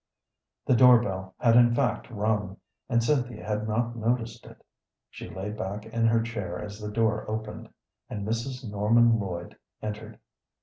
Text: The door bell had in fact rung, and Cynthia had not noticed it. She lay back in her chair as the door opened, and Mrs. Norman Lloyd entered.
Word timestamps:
The 0.65 0.75
door 0.75 0.99
bell 0.99 1.35
had 1.37 1.55
in 1.55 1.75
fact 1.75 2.09
rung, 2.09 2.57
and 2.89 3.03
Cynthia 3.03 3.45
had 3.45 3.67
not 3.67 3.95
noticed 3.95 4.47
it. 4.47 4.63
She 5.11 5.29
lay 5.29 5.51
back 5.51 5.85
in 5.85 6.07
her 6.07 6.23
chair 6.23 6.57
as 6.59 6.79
the 6.79 6.89
door 6.89 7.29
opened, 7.29 7.69
and 8.09 8.27
Mrs. 8.27 8.67
Norman 8.67 9.19
Lloyd 9.19 9.55
entered. 9.79 10.17